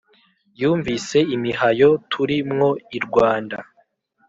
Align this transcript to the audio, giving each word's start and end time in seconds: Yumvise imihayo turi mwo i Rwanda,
Yumvise 0.61 1.17
imihayo 1.35 1.89
turi 2.11 2.37
mwo 2.51 2.69
i 2.97 2.99
Rwanda, 3.05 3.57